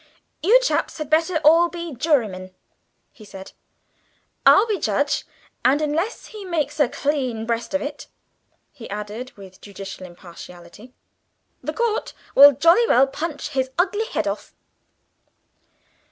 [0.41, 2.49] "You chaps had better all be jurymen,"
[3.11, 3.51] he said.
[4.47, 5.27] "I'll be judge,
[5.63, 8.07] and unless he makes a clean breast of it,"
[8.71, 10.91] he added with judicial impartiality,
[11.61, 14.55] "the court will jolly well punch his ugly young head off."